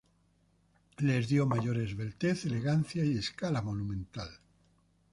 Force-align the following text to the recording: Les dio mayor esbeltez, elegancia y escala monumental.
Les 1.09 1.29
dio 1.33 1.45
mayor 1.51 1.77
esbeltez, 1.83 2.47
elegancia 2.49 3.05
y 3.05 3.15
escala 3.19 3.61
monumental. 3.61 4.35